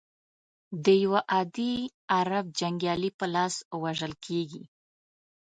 [0.83, 1.73] د یوه عادي
[2.17, 4.63] عرب جنګیالي په لاس وژل کیږي.